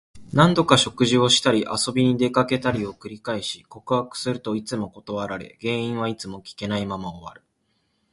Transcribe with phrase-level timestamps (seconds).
[0.33, 7.43] 何度か食事をしたり、遊びに出かけたりを繰り返し、告白するといつも断られ、原因はいつも聞けないまま終わる。